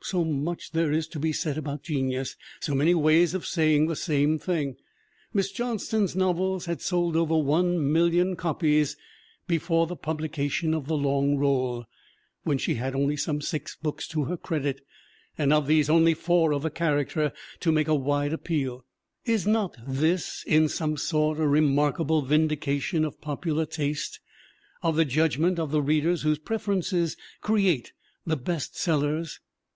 [0.00, 3.94] So much there is to be said about genius, so many ways of saying the
[3.94, 4.76] same thing!
[5.34, 8.96] Miss Johnston's novels had sold over 1,000,000 copies
[9.46, 11.84] before the pub lication of The Long Roll,
[12.44, 14.80] when she had only some six books to her credit
[15.36, 17.30] and of these only four of a character
[17.60, 18.86] to make a wide appeal.
[19.26, 24.18] Is not this in some sort a re markable vindication of popular taste,
[24.82, 27.92] of the judgment of the readers whose preferences create
[28.24, 29.40] the "best sell ers"?